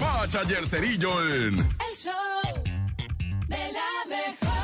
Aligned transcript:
Bacha 0.00 0.42
y 0.48 0.52
el 0.52 0.66
Cerillo 0.66 1.20
en... 1.22 1.58
El 1.58 1.94
show 1.94 2.12
de 3.48 3.72
la 3.72 4.06
mejor. 4.08 4.58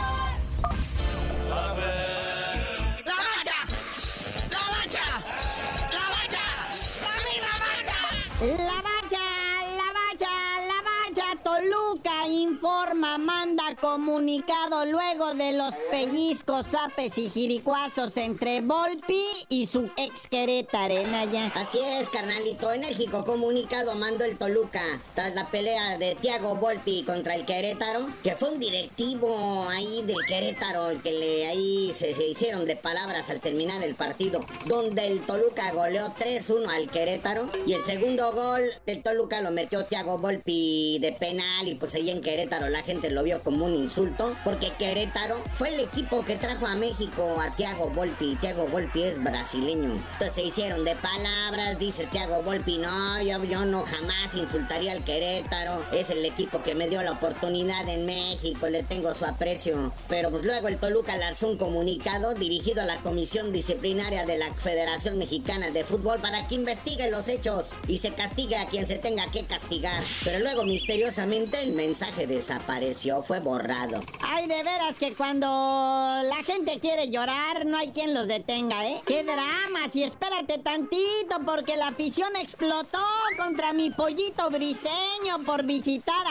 Informa, 12.44 13.16
manda 13.16 13.74
comunicado 13.80 14.84
luego 14.84 15.34
de 15.34 15.54
los 15.54 15.74
pellizcos, 15.90 16.66
zapes 16.66 17.16
y 17.16 17.30
jiricuazos 17.30 18.16
entre 18.18 18.60
Volpi 18.60 19.24
y 19.48 19.66
su 19.66 19.90
ex 19.96 20.28
Querétarena 20.28 21.24
ya. 21.24 21.46
Así 21.54 21.78
es, 21.78 22.10
carnalito. 22.10 22.70
Enérgico 22.70 23.24
comunicado 23.24 23.94
mandó 23.94 24.24
el 24.24 24.36
Toluca 24.36 24.82
tras 25.14 25.34
la 25.34 25.48
pelea 25.48 25.96
de 25.96 26.16
Thiago 26.16 26.56
Volpi 26.56 27.02
contra 27.04 27.34
el 27.34 27.46
Querétaro, 27.46 28.06
que 28.22 28.36
fue 28.36 28.50
un 28.50 28.60
directivo 28.60 29.66
ahí 29.70 30.02
del 30.02 30.24
Querétaro 30.26 30.90
que 31.02 31.12
le 31.12 31.46
ahí 31.46 31.92
se, 31.94 32.14
se 32.14 32.26
hicieron 32.28 32.66
de 32.66 32.76
palabras 32.76 33.30
al 33.30 33.40
terminar 33.40 33.82
el 33.82 33.94
partido, 33.94 34.44
donde 34.66 35.06
el 35.06 35.20
Toluca 35.20 35.72
goleó 35.72 36.14
3-1 36.14 36.68
al 36.68 36.90
Querétaro 36.90 37.48
y 37.66 37.72
el 37.72 37.84
segundo 37.84 38.32
gol 38.32 38.62
del 38.84 39.02
Toluca 39.02 39.40
lo 39.40 39.50
metió 39.50 39.84
Thiago 39.86 40.18
Volpi 40.18 40.98
de 41.00 41.12
penal 41.12 41.66
y 41.68 41.74
pues 41.76 41.94
ahí 41.94 42.10
en 42.10 42.20
Querétaro 42.20 42.33
la 42.36 42.82
gente 42.82 43.10
lo 43.10 43.22
vio 43.22 43.42
como 43.42 43.66
un 43.66 43.74
insulto 43.74 44.36
porque 44.44 44.72
Querétaro 44.76 45.36
fue 45.54 45.72
el 45.72 45.80
equipo 45.80 46.24
que 46.24 46.36
trajo 46.36 46.66
a 46.66 46.74
México 46.74 47.36
a 47.40 47.54
Thiago 47.54 47.90
Volpi 47.90 48.32
y 48.32 48.36
Thiago 48.36 48.66
Volpi 48.66 49.04
es 49.04 49.22
brasileño. 49.22 49.92
Entonces 50.12 50.34
se 50.34 50.42
hicieron 50.42 50.84
de 50.84 50.96
palabras, 50.96 51.78
dice 51.78 52.06
Thiago 52.06 52.42
Volpi, 52.42 52.78
no, 52.78 53.22
yo, 53.22 53.44
yo 53.44 53.64
no 53.64 53.82
jamás 53.82 54.34
insultaría 54.34 54.92
al 54.92 55.04
Querétaro, 55.04 55.84
es 55.92 56.10
el 56.10 56.24
equipo 56.24 56.62
que 56.62 56.74
me 56.74 56.88
dio 56.88 57.02
la 57.02 57.12
oportunidad 57.12 57.88
en 57.88 58.04
México, 58.04 58.68
le 58.68 58.82
tengo 58.82 59.14
su 59.14 59.24
aprecio. 59.24 59.92
Pero 60.08 60.30
pues 60.30 60.44
luego 60.44 60.68
el 60.68 60.78
Toluca 60.78 61.16
lanzó 61.16 61.48
un 61.48 61.56
comunicado 61.56 62.34
dirigido 62.34 62.82
a 62.82 62.86
la 62.86 63.00
Comisión 63.02 63.52
Disciplinaria 63.52 64.26
de 64.26 64.38
la 64.38 64.52
Federación 64.54 65.18
Mexicana 65.18 65.70
de 65.70 65.84
Fútbol 65.84 66.18
para 66.20 66.46
que 66.48 66.56
investigue 66.56 67.10
los 67.10 67.28
hechos 67.28 67.70
y 67.86 67.98
se 67.98 68.12
castigue 68.12 68.56
a 68.56 68.66
quien 68.66 68.86
se 68.86 68.98
tenga 68.98 69.30
que 69.30 69.44
castigar. 69.44 70.02
Pero 70.24 70.40
luego 70.40 70.64
misteriosamente 70.64 71.60
el 71.60 71.72
mensaje 71.72 72.23
desapareció, 72.26 73.22
fue 73.22 73.40
borrado. 73.40 74.00
Ay, 74.20 74.46
de 74.46 74.62
veras 74.62 74.96
que 74.98 75.14
cuando 75.14 75.46
la 75.46 76.42
gente 76.44 76.78
quiere 76.80 77.10
llorar, 77.10 77.66
no 77.66 77.76
hay 77.76 77.90
quien 77.90 78.14
los 78.14 78.26
detenga, 78.26 78.86
¿eh? 78.86 79.00
¡Qué 79.06 79.22
dramas! 79.22 79.94
Y 79.94 80.02
espérate 80.02 80.58
tantito, 80.58 81.40
porque 81.44 81.76
la 81.76 81.88
afición 81.88 82.34
explotó 82.36 82.98
contra 83.36 83.72
mi 83.72 83.90
pollito 83.90 84.50
briseño 84.50 85.44
por 85.44 85.64
visitar 85.64 86.23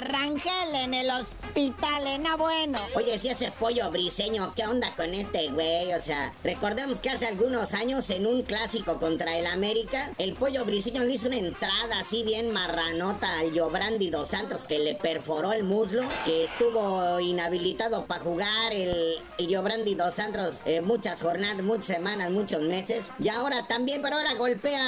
Rangel 0.00 0.74
en 0.74 0.94
el 0.94 1.10
hospital, 1.10 2.06
¿eh? 2.06 2.18
No, 2.18 2.38
bueno. 2.38 2.78
Oye, 2.94 3.18
si 3.18 3.28
ese 3.28 3.52
pollo 3.52 3.90
briseño, 3.90 4.54
¿qué 4.54 4.66
onda 4.66 4.94
con 4.96 5.12
este 5.12 5.48
güey? 5.50 5.92
O 5.92 6.00
sea, 6.00 6.32
recordemos 6.42 7.00
que 7.00 7.10
hace 7.10 7.26
algunos 7.26 7.74
años 7.74 8.08
en 8.10 8.26
un 8.26 8.42
clásico 8.42 8.98
contra 8.98 9.36
el 9.36 9.46
América, 9.46 10.10
el 10.18 10.34
pollo 10.34 10.64
briseño 10.64 11.04
le 11.04 11.14
hizo 11.14 11.26
una 11.26 11.36
entrada 11.36 11.98
así 11.98 12.22
bien 12.22 12.50
marranota 12.50 13.38
al 13.38 13.52
Yobrandi 13.52 14.10
dos 14.10 14.28
Santos 14.28 14.64
que 14.64 14.78
le 14.78 14.94
perforó 14.94 15.52
el 15.52 15.64
muslo, 15.64 16.02
que 16.24 16.44
estuvo 16.44 17.20
inhabilitado 17.20 18.06
para 18.06 18.24
jugar 18.24 18.72
el, 18.72 19.18
el 19.38 19.48
Yobrandi 19.48 19.94
dos 19.94 20.14
Santos 20.14 20.60
eh, 20.64 20.80
muchas 20.80 21.20
jornadas, 21.20 21.62
muchas 21.62 21.86
semanas, 21.86 22.30
muchos 22.30 22.62
meses. 22.62 23.08
Y 23.18 23.28
ahora 23.28 23.66
también, 23.66 24.00
pero 24.00 24.16
ahora 24.16 24.34
golpea 24.34 24.82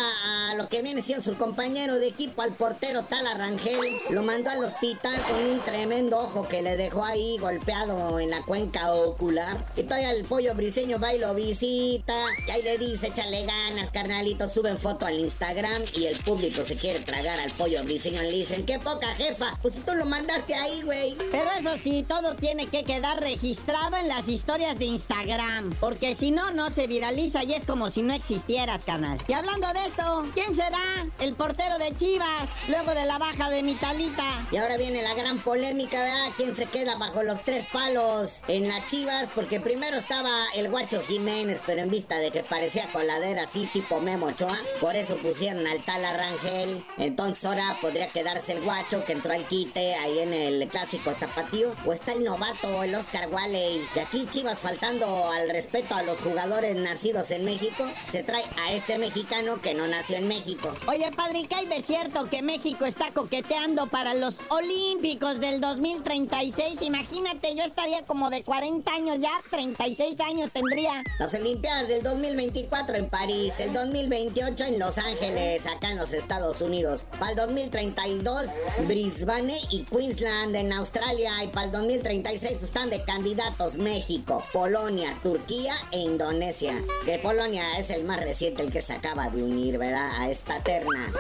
a 0.50 0.54
lo 0.54 0.68
que 0.68 0.80
viene 0.82 1.02
siendo 1.02 1.22
su 1.22 1.36
compañero 1.36 1.98
de 1.98 2.08
equipo, 2.08 2.42
al 2.42 2.52
portero 2.52 3.02
Tala 3.02 3.34
Rangel. 3.34 3.80
Lo 4.10 4.22
mandó 4.22 4.50
al 4.50 4.64
hospital 4.64 5.01
con 5.02 5.44
un 5.44 5.60
tremendo 5.60 6.18
ojo 6.18 6.46
que 6.46 6.62
le 6.62 6.76
dejó 6.76 7.04
ahí 7.04 7.36
golpeado 7.38 8.20
en 8.20 8.30
la 8.30 8.42
cuenca 8.42 8.92
ocular. 8.92 9.64
Y 9.76 9.82
todavía 9.82 10.12
el 10.12 10.24
pollo 10.24 10.54
briseño 10.54 10.98
va 11.00 11.12
y 11.12 11.18
lo 11.18 11.34
visita. 11.34 12.14
Y 12.46 12.50
ahí 12.50 12.62
le 12.62 12.78
dice, 12.78 13.08
échale 13.08 13.44
ganas, 13.44 13.90
carnalito. 13.90 14.48
Suben 14.48 14.78
foto 14.78 15.06
al 15.06 15.18
Instagram 15.18 15.82
y 15.94 16.06
el 16.06 16.18
público 16.18 16.64
se 16.64 16.76
quiere 16.76 17.00
tragar 17.00 17.40
al 17.40 17.50
pollo 17.52 17.82
briseño. 17.82 18.22
Le 18.22 18.30
dicen, 18.30 18.64
qué 18.64 18.78
poca 18.78 19.08
jefa. 19.16 19.58
Pues 19.60 19.74
tú 19.84 19.94
lo 19.94 20.06
mandaste 20.06 20.54
ahí, 20.54 20.82
güey. 20.82 21.16
Pero 21.30 21.50
eso 21.58 21.76
sí, 21.82 22.04
todo 22.06 22.34
tiene 22.34 22.68
que 22.68 22.84
quedar 22.84 23.20
registrado 23.20 23.96
en 23.96 24.06
las 24.06 24.28
historias 24.28 24.78
de 24.78 24.84
Instagram. 24.84 25.74
Porque 25.80 26.14
si 26.14 26.30
no, 26.30 26.52
no 26.52 26.70
se 26.70 26.86
viraliza 26.86 27.42
y 27.42 27.54
es 27.54 27.66
como 27.66 27.90
si 27.90 28.02
no 28.02 28.14
existieras, 28.14 28.84
canal. 28.84 29.18
Y 29.26 29.32
hablando 29.32 29.66
de 29.72 29.84
esto, 29.86 30.24
¿quién 30.34 30.54
será 30.54 31.08
el 31.18 31.34
portero 31.34 31.78
de 31.78 31.96
Chivas 31.96 32.48
luego 32.68 32.94
de 32.94 33.04
la 33.04 33.18
baja 33.18 33.50
de 33.50 33.62
Mitalita? 33.62 34.46
Y 34.52 34.56
ahora 34.58 34.76
viene 34.76 34.91
la 35.00 35.14
gran 35.14 35.38
polémica, 35.38 35.98
¿verdad? 35.98 36.32
¿Quién 36.36 36.54
se 36.54 36.66
queda 36.66 36.96
bajo 36.96 37.22
los 37.22 37.42
tres 37.44 37.64
palos 37.72 38.40
en 38.48 38.68
las 38.68 38.84
chivas? 38.86 39.30
Porque 39.34 39.60
primero 39.60 39.96
estaba 39.96 40.30
el 40.54 40.68
guacho 40.68 41.02
Jiménez, 41.02 41.62
pero 41.64 41.80
en 41.80 41.90
vista 41.90 42.18
de 42.18 42.30
que 42.30 42.42
parecía 42.42 42.90
coladera 42.92 43.44
así 43.44 43.70
tipo 43.72 44.00
Memo 44.00 44.26
Ochoa, 44.26 44.58
por 44.80 44.96
eso 44.96 45.16
pusieron 45.16 45.66
al 45.66 45.82
tal 45.84 46.02
Rangel. 46.02 46.84
Entonces 46.98 47.44
ahora 47.44 47.78
podría 47.80 48.08
quedarse 48.08 48.52
el 48.52 48.62
guacho 48.62 49.04
que 49.04 49.12
entró 49.12 49.32
al 49.32 49.46
quite 49.46 49.94
ahí 49.94 50.18
en 50.18 50.34
el 50.34 50.68
clásico 50.68 51.12
tapatío. 51.14 51.74
O 51.86 51.92
está 51.92 52.12
el 52.12 52.24
novato, 52.24 52.82
el 52.82 52.94
Oscar 52.94 53.28
Walley. 53.30 53.88
Y 53.94 53.98
aquí 53.98 54.26
Chivas 54.30 54.58
faltando 54.58 55.30
al 55.30 55.48
respeto 55.48 55.94
a 55.94 56.02
los 56.02 56.20
jugadores 56.20 56.74
nacidos 56.76 57.30
en 57.30 57.44
México, 57.44 57.88
se 58.08 58.22
trae 58.22 58.44
a 58.58 58.72
este 58.72 58.98
mexicano 58.98 59.60
que 59.60 59.74
no 59.74 59.86
nació 59.86 60.16
en 60.16 60.28
México. 60.28 60.74
Oye, 60.88 61.10
padre, 61.12 61.46
¿qué 61.48 61.54
hay 61.54 61.66
de 61.66 61.82
cierto 61.82 62.28
que 62.28 62.42
México 62.42 62.84
está 62.84 63.12
coqueteando 63.12 63.88
para 63.88 64.14
los 64.14 64.38
Olímpicos 64.82 65.38
del 65.40 65.60
2036? 65.60 66.82
Imagínate, 66.82 67.54
yo 67.54 67.62
estaría 67.62 68.02
como 68.02 68.30
de 68.30 68.42
40 68.42 68.92
años 68.92 69.18
ya, 69.20 69.30
36 69.50 70.18
años 70.20 70.50
tendría. 70.52 71.02
Las 71.18 71.34
Olimpiadas 71.34 71.88
del 71.88 72.02
2024 72.02 72.96
en 72.96 73.08
París, 73.08 73.60
el 73.60 73.72
2028 73.72 74.64
en 74.64 74.78
Los 74.78 74.98
Ángeles, 74.98 75.66
acá 75.66 75.90
en 75.90 75.98
los 75.98 76.12
Estados 76.12 76.60
Unidos. 76.60 77.06
Para 77.18 77.30
el 77.30 77.36
2032, 77.36 78.46
Brisbane 78.86 79.56
y 79.70 79.84
Queensland 79.84 80.54
en 80.56 80.72
Australia. 80.72 81.30
Y 81.44 81.48
para 81.48 81.66
el 81.66 81.72
2036 81.72 82.62
están 82.62 82.90
de 82.90 83.04
candidatos 83.04 83.76
México, 83.76 84.42
Polonia, 84.52 85.16
Turquía 85.22 85.74
e 85.92 86.00
Indonesia. 86.00 86.74
Que 87.04 87.18
Polonia 87.18 87.78
es 87.78 87.90
el 87.90 88.04
más 88.04 88.20
reciente, 88.20 88.62
el 88.62 88.72
que 88.72 88.82
se 88.82 88.94
acaba 88.94 89.30
de 89.30 89.42
unir, 89.42 89.78
¿verdad? 89.78 90.10
A 90.18 90.28
esta 90.28 90.60
terna. 90.60 91.12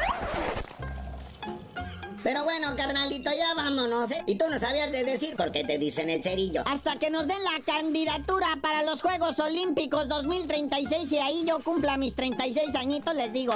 Pero 2.22 2.44
bueno, 2.44 2.68
carnalito, 2.76 3.30
ya 3.32 3.54
vámonos, 3.54 4.10
¿eh? 4.12 4.22
Y 4.26 4.36
tú 4.36 4.44
no 4.48 4.58
sabías 4.58 4.92
de 4.92 5.02
decir 5.02 5.36
por 5.36 5.50
qué 5.50 5.64
te 5.64 5.78
dicen 5.78 6.08
el 6.08 6.22
cerillo. 6.22 6.62
Hasta 6.66 6.96
que 6.96 7.10
nos 7.10 7.26
den 7.26 7.42
la 7.42 7.60
candidatura 7.64 8.46
para 8.60 8.82
los 8.84 9.00
Juegos 9.00 9.38
Olímpicos 9.40 10.08
2036 10.08 11.10
y 11.12 11.18
ahí 11.18 11.44
yo 11.44 11.58
cumpla 11.60 11.96
mis 11.96 12.14
36 12.14 12.74
añitos, 12.76 13.14
les 13.14 13.32
digo. 13.32 13.54